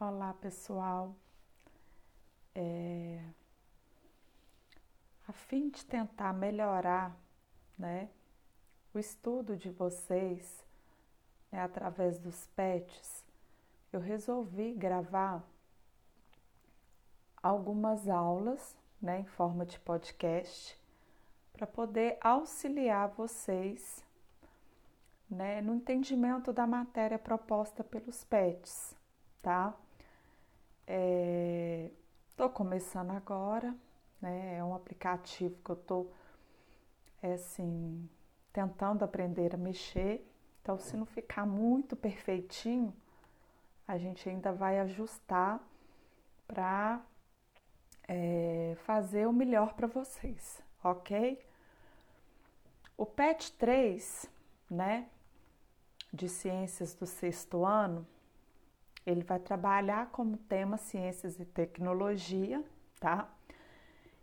[0.00, 1.12] Olá pessoal,
[2.54, 3.20] é...
[5.26, 7.16] a fim de tentar melhorar
[7.76, 8.08] né,
[8.94, 10.64] o estudo de vocês
[11.50, 13.24] né, através dos PETs,
[13.92, 15.42] eu resolvi gravar
[17.42, 20.78] algumas aulas né, em forma de podcast
[21.52, 24.04] para poder auxiliar vocês
[25.28, 28.94] né, no entendimento da matéria proposta pelos PETs,
[29.42, 29.76] tá?
[30.88, 33.76] Estou é, começando agora,
[34.22, 34.56] né?
[34.56, 36.10] É um aplicativo que eu estou
[37.22, 38.08] é, assim,
[38.52, 40.26] tentando aprender a mexer.
[40.62, 42.94] Então, se não ficar muito perfeitinho,
[43.86, 45.60] a gente ainda vai ajustar
[46.46, 47.02] para
[48.08, 51.38] é, fazer o melhor para vocês, ok?
[52.96, 54.26] O PET 3,
[54.70, 55.06] né,
[56.12, 58.06] de ciências do sexto ano,
[59.08, 62.62] ele vai trabalhar como tema ciências e tecnologia,
[63.00, 63.28] tá?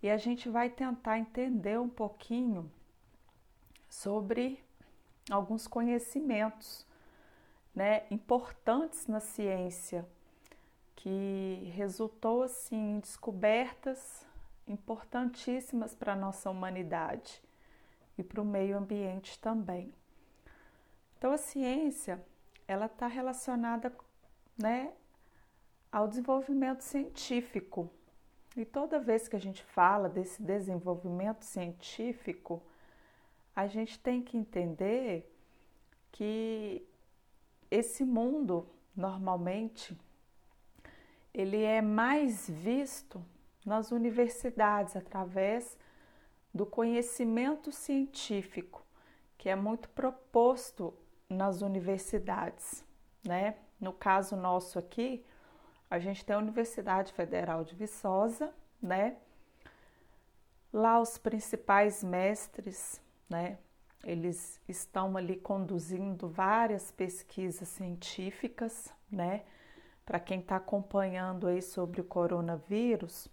[0.00, 2.70] E a gente vai tentar entender um pouquinho
[3.88, 4.62] sobre
[5.28, 6.86] alguns conhecimentos,
[7.74, 10.06] né, importantes na ciência
[10.94, 14.24] que resultou assim em descobertas
[14.66, 17.42] importantíssimas para a nossa humanidade
[18.16, 19.92] e para o meio ambiente também.
[21.16, 22.24] Então a ciência
[22.66, 23.92] ela está relacionada
[24.58, 24.92] né,
[25.90, 27.90] ao desenvolvimento científico.
[28.56, 32.62] E toda vez que a gente fala desse desenvolvimento científico,
[33.54, 35.32] a gente tem que entender
[36.10, 36.84] que
[37.70, 39.96] esse mundo, normalmente,
[41.32, 43.24] ele é mais visto
[43.64, 45.76] nas universidades através
[46.52, 48.84] do conhecimento científico,
[49.36, 50.94] que é muito proposto
[51.28, 52.84] nas universidades,
[53.22, 53.56] né?
[53.80, 55.24] No caso nosso aqui,
[55.90, 59.16] a gente tem a Universidade Federal de Viçosa, né?
[60.72, 63.58] Lá os principais mestres, né?
[64.04, 69.44] Eles estão ali conduzindo várias pesquisas científicas, né?
[70.04, 73.28] Para quem está acompanhando aí sobre o coronavírus,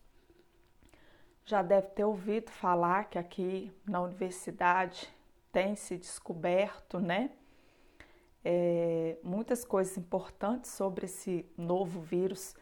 [1.46, 5.08] já deve ter ouvido falar que aqui na universidade
[5.52, 7.32] tem se descoberto, né?
[8.48, 12.56] É, muitas coisas importantes sobre esse novo vírus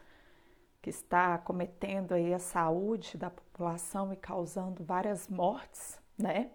[0.80, 6.50] que está cometendo aí a saúde da população e causando várias mortes, né?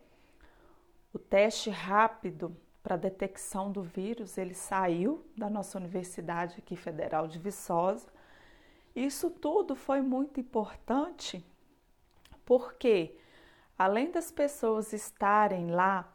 [1.13, 7.37] O teste rápido para detecção do vírus, ele saiu da nossa Universidade aqui Federal de
[7.37, 8.07] Viçosa.
[8.95, 11.45] Isso tudo foi muito importante
[12.45, 13.15] porque
[13.77, 16.11] além das pessoas estarem lá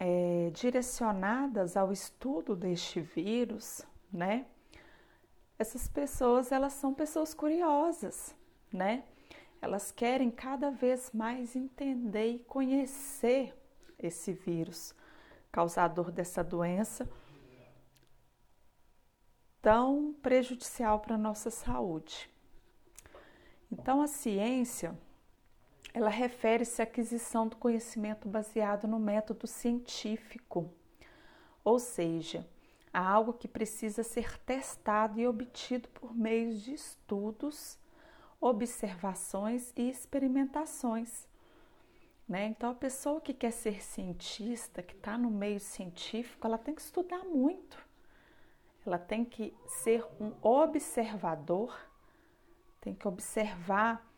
[0.00, 4.46] é, direcionadas ao estudo deste vírus, né?
[5.58, 8.34] Essas pessoas, elas são pessoas curiosas,
[8.72, 9.04] né?
[9.60, 13.54] Elas querem cada vez mais entender e conhecer
[13.98, 14.94] esse vírus
[15.52, 17.06] causador dessa doença
[19.60, 22.30] tão prejudicial para a nossa saúde.
[23.70, 24.98] Então, a ciência
[25.92, 30.70] ela refere-se à aquisição do conhecimento baseado no método científico,
[31.64, 32.46] ou seja,
[32.92, 37.78] a algo que precisa ser testado e obtido por meio de estudos,
[38.40, 41.28] observações e experimentações.
[42.28, 42.46] Né?
[42.46, 46.80] Então, a pessoa que quer ser cientista, que está no meio científico, ela tem que
[46.80, 47.76] estudar muito,
[48.86, 51.76] ela tem que ser um observador,
[52.80, 54.09] tem que observar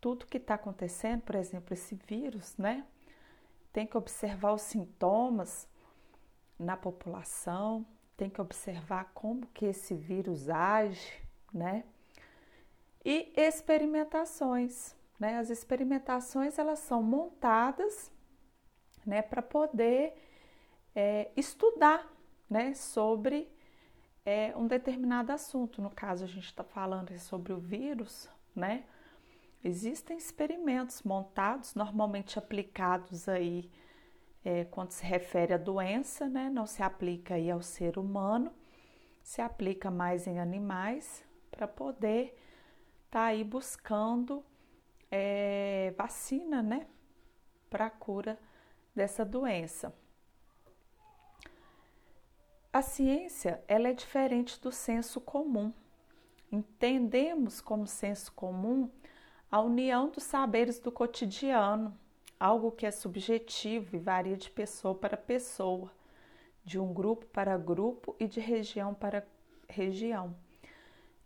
[0.00, 2.86] tudo que está acontecendo, por exemplo, esse vírus, né?
[3.72, 5.68] Tem que observar os sintomas
[6.58, 11.12] na população, tem que observar como que esse vírus age,
[11.52, 11.84] né?
[13.04, 15.38] E experimentações, né?
[15.38, 18.10] As experimentações elas são montadas,
[19.06, 20.14] né, para poder
[20.94, 22.06] é, estudar,
[22.48, 23.50] né, sobre
[24.24, 25.80] é, um determinado assunto.
[25.80, 28.84] No caso, a gente está falando sobre o vírus, né?
[29.62, 33.70] Existem experimentos montados, normalmente aplicados aí
[34.42, 36.48] é, quando se refere à doença, né?
[36.48, 38.52] Não se aplica aí ao ser humano,
[39.22, 42.28] se aplica mais em animais para poder
[43.04, 44.42] estar tá aí buscando
[45.10, 46.86] é, vacina, né?
[47.68, 48.38] Para a cura
[48.94, 49.94] dessa doença.
[52.72, 55.72] A ciência ela é diferente do senso comum.
[56.50, 58.88] Entendemos como senso comum
[59.50, 61.96] a união dos saberes do cotidiano,
[62.38, 65.90] algo que é subjetivo e varia de pessoa para pessoa,
[66.64, 69.26] de um grupo para grupo e de região para
[69.68, 70.34] região.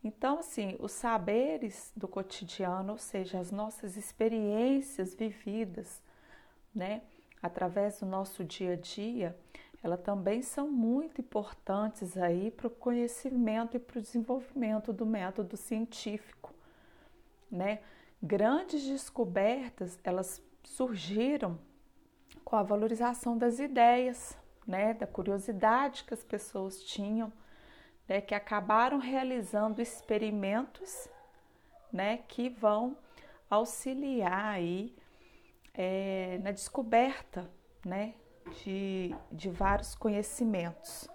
[0.03, 6.03] Então, assim, os saberes do cotidiano, ou seja, as nossas experiências vividas,
[6.75, 7.03] né,
[7.43, 9.37] através do nosso dia a dia,
[9.83, 15.59] elas também são muito importantes aí para o conhecimento e para o desenvolvimento do método
[15.59, 16.55] científico,
[17.51, 17.81] né?
[18.27, 21.59] Grandes descobertas, elas surgiram
[22.43, 24.35] com a valorização das ideias,
[24.67, 27.31] né, da curiosidade que as pessoas tinham,
[28.09, 31.07] né, que acabaram realizando experimentos,
[31.93, 32.97] né, que vão
[33.51, 34.97] auxiliar aí
[35.75, 37.51] é, na descoberta,
[37.85, 38.15] né,
[38.65, 41.11] de, de vários conhecimentos.